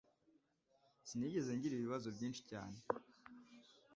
Sinigeze 1.07 1.49
ngira 1.57 1.73
ibibazo 1.75 2.07
byinshi 2.15 2.41
cyane. 2.49 2.77